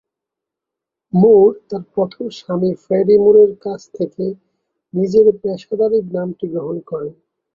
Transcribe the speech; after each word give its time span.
মুর 1.13 1.49
তার 1.69 1.83
প্রথম 1.93 2.23
স্বামী 2.37 2.71
ফ্রেডি 2.83 3.15
মুরের 3.23 3.51
কাছ 3.65 3.81
থেকে 3.97 4.25
নিজের 4.93 5.25
পেশাদারী 5.41 5.99
নামটি 6.15 6.45
গ্রহণ 6.53 6.77
করেন। 6.89 7.13